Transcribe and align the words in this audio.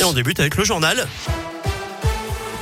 Et 0.00 0.04
on 0.04 0.12
débute 0.12 0.40
avec 0.40 0.56
le 0.56 0.64
journal. 0.64 1.06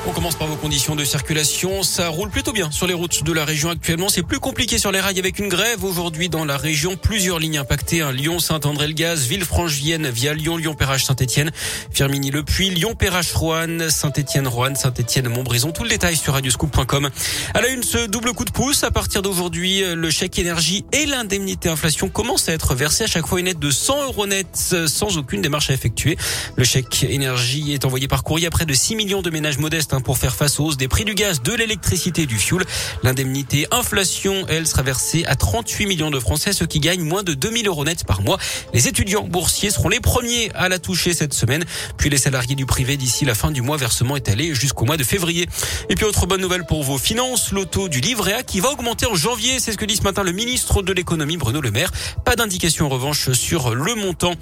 On 0.05 0.11
commence 0.11 0.35
par 0.35 0.49
vos 0.49 0.57
conditions 0.57 0.97
de 0.97 1.05
circulation. 1.05 1.85
Ça 1.85 2.09
roule 2.09 2.29
plutôt 2.29 2.53
bien 2.53 2.73
sur 2.73 2.89
les 2.89 2.95
routes 2.95 3.23
de 3.23 3.33
la 3.33 3.45
région 3.45 3.71
actuellement. 3.71 4.09
C'est 4.09 4.25
plus 4.25 4.41
compliqué 4.41 4.77
sur 4.77 4.91
les 4.91 4.99
rails 4.99 5.21
avec 5.21 5.39
une 5.39 5.49
grève 5.49 5.85
aujourd'hui 5.85 6.29
dans 6.29 6.45
la 6.45 6.57
région. 6.57 6.97
Plusieurs 6.97 7.39
lignes 7.39 7.59
impactées. 7.59 8.03
Lyon, 8.13 8.41
Saint-André-le-Gaz, 8.41 9.29
Villefranche-Vienne 9.29 10.09
via 10.09 10.35
Lyon, 10.35 10.57
Lyon-Perrache, 10.57 11.05
Saint-Etienne, 11.05 11.53
Firminy-le-Puy, 11.93 12.71
Lyon-Perrache, 12.71 13.33
Roanne, 13.33 13.91
Saint-Etienne, 13.91 14.49
Roanne, 14.49 14.75
Saint-Etienne, 14.75 15.29
Montbrison. 15.29 15.71
Tout 15.71 15.85
le 15.85 15.91
détail 15.91 16.17
sur 16.17 16.33
radioscoop.com. 16.33 17.09
À 17.55 17.61
la 17.61 17.69
une, 17.69 17.85
ce 17.85 18.07
double 18.07 18.33
coup 18.33 18.45
de 18.45 18.51
pouce. 18.51 18.83
À 18.83 18.91
partir 18.91 19.23
d'aujourd'hui, 19.23 19.85
le 19.95 20.11
chèque 20.11 20.37
énergie 20.41 20.85
et 20.93 21.07
l'indemnité 21.07 21.69
inflation 21.69 22.09
commencent 22.09 22.49
à 22.49 22.53
être 22.55 22.75
versés 22.75 23.05
à 23.05 23.09
chaque 23.09 23.29
fois 23.29 23.39
une 23.39 23.47
aide 23.47 23.61
de 23.61 23.71
100 23.71 24.03
euros 24.07 24.27
net 24.27 24.49
sans 24.89 25.17
aucune 25.17 25.43
démarche 25.43 25.71
à 25.71 25.75
effectuer. 25.75 26.19
Le 26.57 26.65
chèque 26.65 27.05
énergie 27.09 27.73
est 27.73 27.85
envoyé 27.85 28.09
par 28.09 28.25
courrier 28.25 28.49
à 28.49 28.51
près 28.51 28.67
de 28.67 28.75
6 28.75 28.97
millions 28.97 29.23
de 29.23 29.31
ménages 29.31 29.59
modestes 29.59 29.92
Pour 30.01 30.17
faire 30.17 30.35
face 30.35 30.59
aux 30.59 30.65
hausses 30.65 30.77
des 30.79 30.89
prix 30.89 31.05
du 31.05 31.15
gaz, 31.15 31.43
de 31.43 31.53
l'électricité 31.53 32.25
du 32.25 32.39
fioul. 32.39 32.65
L'indemnité 33.03 33.67
inflation, 33.71 34.47
elle, 34.49 34.67
sera 34.67 34.83
versée 34.83 35.25
à 35.27 35.37
38 35.37 35.87
millions 35.87 36.11
de 36.11 36.19
Français, 36.19 36.53
ceux 36.53 36.67
qui 36.67 36.81
gagnent 36.81 37.03
moins 37.03 37.23
de 37.23 37.35
2000 37.35 37.69
euros 37.69 37.85
net 37.85 38.05
par 38.05 38.23
mois. 38.23 38.39
Les 38.73 38.89
étudiants 38.89 39.25
boursiers 39.29 39.71
seront 39.71 39.91
les 39.91 40.01
premiers 40.01 40.51
à 40.55 40.69
la 40.71 40.79
toucher 40.79 41.13
cette 41.13 41.35
semaine, 41.35 41.65
puis 41.99 42.09
les 42.09 42.17
salariés 42.17 42.55
du 42.55 42.65
privé 42.65 42.97
d'ici 42.97 43.25
la 43.27 43.35
fin 43.35 43.51
du 43.51 43.61
mois, 43.61 43.77
versement 43.77 44.17
étalé 44.17 44.55
jusqu'au 44.55 44.87
mois 44.87 44.97
de 44.97 45.05
février. 45.05 45.47
Et 45.91 45.95
puis 45.95 46.07
autre 46.07 46.27
bonne 46.27 46.41
nouvelle 46.41 46.65
pour 46.65 46.83
vos 46.83 46.99
finances, 46.99 47.53
l'auto 47.53 47.89
du 47.89 48.01
livret 48.01 48.33
A 48.33 48.43
qui 48.43 48.61
va 48.61 48.71
augmenter 48.71 49.07
en 49.07 49.15
janvier, 49.15 49.61
c'est 49.61 49.73
ce 49.73 49.77
que 49.77 49.85
dit 49.85 49.97
ce 49.97 50.03
matin 50.03 50.23
le 50.23 50.33
ministre 50.33 50.83
de 50.83 50.93
l'économie 50.93 51.37
Bruno 51.37 51.61
Le 51.61 51.71
Maire. 51.71 51.91
Pas 52.25 52.35
d'indication 52.35 52.87
en 52.87 52.89
revanche 52.89 53.33
sur 53.33 53.75
le 53.75 53.95
montant. 53.95 54.35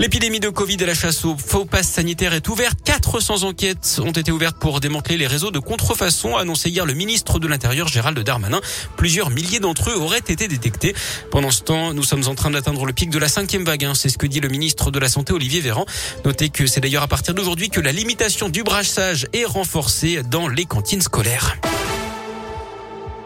L'épidémie 0.00 0.40
de 0.40 0.48
Covid 0.48 0.78
et 0.80 0.86
la 0.86 0.94
chasse 0.94 1.26
au 1.26 1.36
faux 1.36 1.66
pass 1.66 1.86
sanitaire 1.86 2.32
est 2.32 2.48
ouverte. 2.48 2.78
400 2.86 3.42
enquêtes 3.42 4.00
ont 4.02 4.12
été 4.12 4.32
ouvertes 4.32 4.56
pour 4.58 4.80
démanteler 4.80 5.18
les 5.18 5.26
réseaux 5.26 5.50
de 5.50 5.58
contrefaçon, 5.58 6.38
annoncé 6.38 6.70
hier 6.70 6.86
le 6.86 6.94
ministre 6.94 7.38
de 7.38 7.46
l'Intérieur 7.46 7.86
Gérald 7.86 8.18
Darmanin. 8.18 8.62
Plusieurs 8.96 9.28
milliers 9.28 9.60
d'entre 9.60 9.90
eux 9.90 9.96
auraient 9.98 10.16
été 10.16 10.48
détectés. 10.48 10.94
Pendant 11.30 11.50
ce 11.50 11.60
temps, 11.60 11.92
nous 11.92 12.02
sommes 12.02 12.26
en 12.28 12.34
train 12.34 12.50
d'atteindre 12.50 12.86
le 12.86 12.94
pic 12.94 13.10
de 13.10 13.18
la 13.18 13.28
cinquième 13.28 13.66
vague. 13.66 13.84
Hein. 13.84 13.92
C'est 13.94 14.08
ce 14.08 14.16
que 14.16 14.26
dit 14.26 14.40
le 14.40 14.48
ministre 14.48 14.90
de 14.90 14.98
la 14.98 15.10
Santé 15.10 15.34
Olivier 15.34 15.60
Véran. 15.60 15.84
Notez 16.24 16.48
que 16.48 16.66
c'est 16.66 16.80
d'ailleurs 16.80 17.02
à 17.02 17.08
partir 17.08 17.34
d'aujourd'hui 17.34 17.68
que 17.68 17.82
la 17.82 17.92
limitation 17.92 18.48
du 18.48 18.62
brassage 18.62 19.26
est 19.34 19.44
renforcée 19.44 20.22
dans 20.22 20.48
les 20.48 20.64
cantines 20.64 21.02
scolaires. 21.02 21.58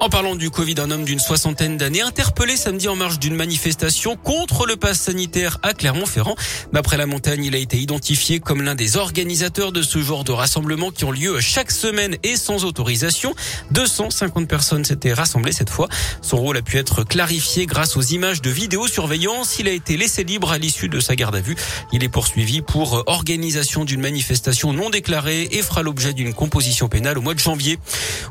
En 0.05 0.10
parlant 0.10 0.36
du 0.36 0.50
Covid, 0.50 0.74
un 0.80 0.91
homme 0.91 1.06
d'une 1.06 1.19
soixantaine 1.19 1.78
d'années 1.78 2.02
interpellé 2.02 2.58
samedi 2.58 2.88
en 2.88 2.94
marge 2.94 3.19
d'une 3.19 3.34
manifestation 3.34 4.16
contre 4.16 4.66
le 4.66 4.77
pass 4.77 5.00
sanitaire 5.00 5.58
à 5.62 5.72
Clermont-Ferrand. 5.72 6.36
D'après 6.74 6.98
la 6.98 7.06
montagne, 7.06 7.42
il 7.42 7.55
a 7.55 7.58
été 7.58 7.78
identifié 7.78 8.38
comme 8.38 8.60
l'un 8.60 8.75
des 8.75 8.98
organisateurs 8.98 9.72
de 9.72 9.80
ce 9.80 10.02
genre 10.02 10.22
de 10.22 10.32
rassemblements 10.32 10.91
qui 10.91 11.06
ont 11.06 11.10
lieu 11.10 11.41
chaque 11.41 11.70
semaine 11.70 12.19
et 12.22 12.36
sans 12.36 12.66
autorisation. 12.66 13.34
250 13.70 14.47
personnes 14.47 14.84
s'étaient 14.84 15.14
rassemblées 15.14 15.52
cette 15.52 15.70
fois. 15.70 15.88
Son 16.20 16.36
rôle 16.36 16.58
a 16.58 16.62
pu 16.62 16.77
être 16.77 17.02
clarifié 17.02 17.64
grâce 17.64 17.97
aux 17.97 18.02
images 18.02 18.42
de 18.42 18.50
vidéosurveillance. 18.50 19.58
Il 19.58 19.69
a 19.69 19.72
été 19.72 19.97
laissé 19.97 20.22
libre 20.22 20.52
à 20.52 20.58
l'issue 20.58 20.91
de 20.91 21.00
sa 21.00 21.16
garde 21.16 21.36
à 21.36 21.41
vue. 21.41 21.56
Il 21.92 22.05
est 22.05 22.10
poursuivi 22.10 22.60
pour 22.60 23.05
organisation 23.06 23.86
d'une 23.86 24.02
manifestation 24.02 24.75
non 24.75 24.91
déclarée 24.91 25.48
et 25.50 25.62
fera 25.62 25.82
l'objet 25.82 26.12
d'une 26.12 26.34
composition 26.34 26.91
pénale 26.91 27.16
au 27.16 27.22
mois 27.22 27.32
de 27.32 27.41
janvier. 27.41 27.78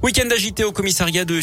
Week-end 0.04 0.30
agité 0.32 0.64
au 0.66 0.72
commissariat 0.72 1.26
de 1.26 1.42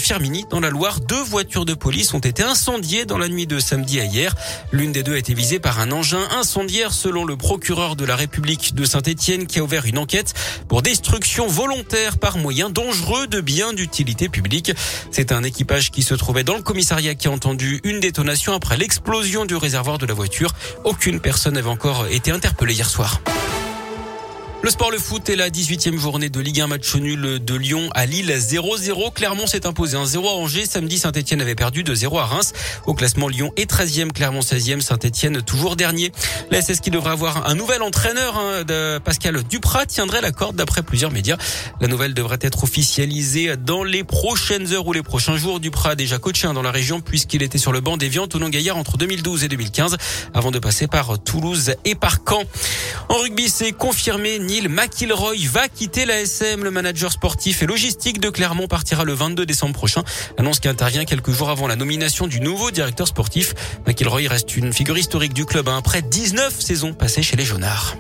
dans 0.51 0.61
la 0.61 0.69
Loire, 0.69 1.01
deux 1.01 1.23
voitures 1.23 1.65
de 1.65 1.73
police 1.73 2.13
ont 2.13 2.19
été 2.19 2.43
incendiées 2.43 3.07
dans 3.07 3.17
la 3.17 3.29
nuit 3.29 3.47
de 3.47 3.59
samedi 3.59 4.01
à 4.01 4.05
hier. 4.05 4.35
L'une 4.71 4.93
des 4.93 5.03
deux 5.03 5.15
a 5.15 5.19
été 5.19 5.33
visée 5.33 5.59
par 5.59 5.81
un 5.81 5.91
engin 5.93 6.21
incendiaire 6.33 6.93
selon 6.93 7.25
le 7.25 7.39
procureur 7.39 7.97
de 7.97 8.05
la 8.05 8.17
République 8.17 8.75
de 8.75 8.85
Saint-Étienne 8.85 9.47
qui 9.47 9.61
a 9.61 9.63
ouvert 9.63 9.87
une 9.87 9.97
enquête 9.97 10.35
pour 10.69 10.83
destruction 10.83 11.47
volontaire 11.47 12.19
par 12.19 12.37
moyen 12.37 12.69
dangereux 12.69 13.29
de 13.29 13.41
biens 13.41 13.73
d'utilité 13.73 14.29
publique. 14.29 14.73
C'est 15.11 15.33
un 15.33 15.43
équipage 15.43 15.91
qui 15.91 16.03
se 16.03 16.15
trouvait 16.15 16.45
dans 16.45 16.57
le 16.57 16.63
commissariat 16.63 17.15
qui 17.15 17.29
a 17.29 17.31
entendu 17.31 17.81
une 17.85 18.01
détonation 18.01 18.53
après 18.53 18.77
l'explosion 18.77 19.47
du 19.47 19.57
réservoir 19.57 19.97
de 19.97 20.05
la 20.05 20.13
voiture. 20.13 20.53
Aucune 20.85 21.21
personne 21.21 21.55
n'avait 21.55 21.71
encore 21.71 22.07
été 22.09 22.31
interpellée 22.31 22.75
hier 22.75 22.91
soir. 22.91 23.23
Le 24.63 24.69
sport, 24.69 24.91
le 24.91 24.99
foot 24.99 25.31
et 25.31 25.37
la 25.37 25.49
18e 25.49 25.97
journée 25.99 26.29
de 26.29 26.39
Ligue 26.39 26.61
1 26.61 26.67
match 26.67 26.95
nul 26.95 27.43
de 27.43 27.55
Lyon 27.55 27.89
à 27.95 28.05
Lille 28.05 28.31
0-0. 28.31 29.11
Clermont 29.15 29.47
s'est 29.47 29.67
imposé 29.67 29.97
un 29.97 30.05
0 30.05 30.29
à 30.29 30.33
Angers. 30.33 30.67
Samedi, 30.67 30.99
Saint-Etienne 30.99 31.41
avait 31.41 31.55
perdu 31.55 31.83
de 31.83 31.95
0 31.95 32.19
à 32.19 32.27
Reims. 32.27 32.53
Au 32.85 32.93
classement, 32.93 33.29
Lyon 33.29 33.53
est 33.57 33.71
13e, 33.71 34.13
Clermont 34.13 34.41
16e, 34.41 34.83
Saint-Etienne 34.83 35.41
toujours 35.41 35.77
dernier. 35.77 36.13
La 36.51 36.61
SS 36.61 36.81
qui 36.81 36.91
devrait 36.91 37.13
avoir 37.13 37.49
un 37.49 37.55
nouvel 37.55 37.83
entraîneur 37.83 38.37
hein, 38.37 38.65
de 38.65 38.99
Pascal 38.99 39.43
Duprat 39.45 39.87
tiendrait 39.87 40.21
la 40.21 40.31
corde 40.31 40.57
d'après 40.57 40.83
plusieurs 40.83 41.11
médias. 41.11 41.39
La 41.81 41.89
nouvelle 41.89 42.13
devrait 42.13 42.39
être 42.43 42.63
officialisée 42.63 43.57
dans 43.57 43.83
les 43.83 44.05
prochaines 44.05 44.75
heures 44.75 44.87
ou 44.87 44.93
les 44.93 45.03
prochains 45.03 45.39
jours. 45.39 45.59
Duprat 45.61 45.93
a 45.93 45.95
déjà 45.95 46.19
coaché 46.19 46.47
hein, 46.47 46.53
dans 46.53 46.63
la 46.63 46.71
région 46.71 47.01
puisqu'il 47.01 47.43
était 47.43 47.57
sur 47.57 47.73
le 47.73 47.81
banc 47.81 47.97
d'Evian, 47.97 48.27
Tonon 48.27 48.51
Gaillard 48.51 48.77
entre 48.77 48.99
2012 48.99 49.43
et 49.45 49.49
2015 49.49 49.97
avant 50.35 50.51
de 50.51 50.59
passer 50.59 50.87
par 50.87 51.19
Toulouse 51.19 51.73
et 51.87 51.95
par 51.95 52.19
Caen. 52.29 52.43
En 53.09 53.17
rugby, 53.17 53.49
c'est 53.49 53.73
confirmé. 53.73 54.39
McIlroy 54.51 55.47
va 55.47 55.69
quitter 55.69 56.05
la 56.05 56.21
SM. 56.21 56.65
Le 56.65 56.71
manager 56.73 57.13
sportif 57.13 57.63
et 57.63 57.67
logistique 57.67 58.21
de 58.21 58.31
Clermont 58.31 58.67
partira 58.67 59.05
le 59.05 59.13
22 59.13 59.47
décembre 59.47 59.75
prochain. 59.75 60.03
Annonce 60.39 60.59
qui 60.59 60.67
intervient 60.67 61.05
quelques 61.05 61.31
jours 61.31 61.51
avant 61.51 61.69
la 61.69 61.77
nomination 61.77 62.27
du 62.27 62.41
nouveau 62.41 62.73
directeur 62.73 63.07
sportif. 63.07 63.55
McIlroy 63.87 64.27
reste 64.29 64.57
une 64.57 64.73
figure 64.73 64.99
historique 64.99 65.35
du 65.35 65.45
club 65.45 65.69
hein, 65.69 65.77
après 65.79 66.03
19 66.03 66.61
saisons 66.61 66.95
passées 66.95 67.23
chez 67.23 67.37
les 67.37 67.45
Jaunards. 67.45 67.97